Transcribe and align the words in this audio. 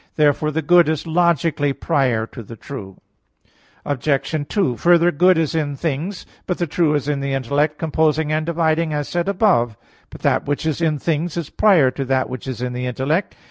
Therefore 0.15 0.49
the 0.49 0.63
good 0.63 0.89
is 0.89 1.05
logically 1.05 1.73
prior 1.73 2.25
to 2.25 2.41
the 2.41 2.55
true. 2.55 2.99
Obj. 3.85 4.47
2: 4.49 4.75
Further, 4.77 5.11
good 5.11 5.37
is 5.37 5.53
in 5.53 5.75
things, 5.75 6.25
but 6.47 6.57
the 6.57 6.65
true 6.65 6.95
in 6.95 7.19
the 7.19 7.33
intellect 7.33 7.77
composing 7.77 8.31
and 8.33 8.43
dividing 8.43 8.93
as 8.93 9.07
said 9.07 9.29
above 9.29 9.73
(A. 9.73 9.73
2). 9.73 9.77
But 10.09 10.21
that 10.21 10.45
which 10.47 10.65
is 10.65 10.81
in 10.81 10.97
things 10.97 11.37
is 11.37 11.51
prior 11.51 11.91
to 11.91 12.03
that 12.05 12.29
which 12.31 12.47
is 12.47 12.63
in 12.63 12.73
the 12.73 12.87
intellect. 12.87 13.35